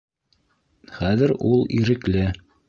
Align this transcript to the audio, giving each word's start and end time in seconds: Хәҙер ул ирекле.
Хәҙер 0.95 1.35
ул 1.51 1.63
ирекле. 1.81 2.25